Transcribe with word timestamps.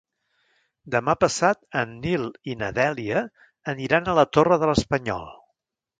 Demà 0.95 1.13
passat 1.23 1.59
en 1.83 1.93
Nil 2.05 2.25
i 2.53 2.57
na 2.63 2.69
Dèlia 2.79 3.23
aniran 3.75 4.11
a 4.11 4.17
la 4.21 4.29
Torre 4.39 4.59
de 4.65 4.71
l'Espanyol. 4.71 5.29